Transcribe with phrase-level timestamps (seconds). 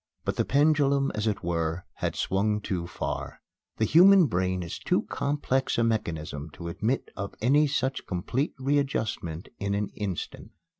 [0.25, 3.39] But the pendulum, as it were, had swung too far.
[3.77, 9.49] The human brain is too complex a mechanism to admit of any such complete readjustment
[9.59, 10.53] in an instant.